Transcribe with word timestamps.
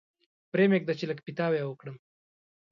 پرې 0.51 0.65
مېږده 0.71 0.93
چې 0.99 1.05
لږ 1.09 1.19
پیتاوی 1.27 1.61
وکړم. 1.65 1.97